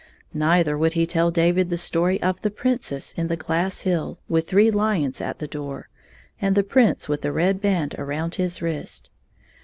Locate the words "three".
4.49-4.71